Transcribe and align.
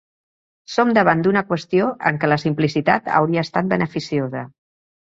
Som 0.75 0.93
davant 0.97 1.21
d'una 1.27 1.43
qüestió 1.51 1.91
en 2.11 2.19
què 2.25 2.33
la 2.33 2.41
simplicitat 2.45 3.13
hauria 3.21 3.47
estat 3.49 3.73
beneficiosa. 3.77 4.45